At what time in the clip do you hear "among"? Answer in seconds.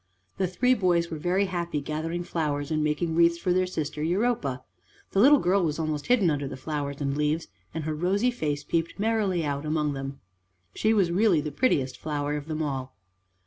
9.63-9.93